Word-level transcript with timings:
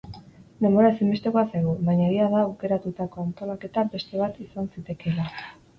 Denbora 0.65 0.89
ezinbestekoa 0.93 1.43
zaigu, 1.51 1.75
baina 1.91 2.07
egia 2.07 2.31
da 2.33 2.41
aukeratutako 2.47 3.23
antolaketa 3.29 3.87
beste 3.95 4.25
bat 4.27 4.43
izan 4.49 4.77
zitekeela. 4.77 5.31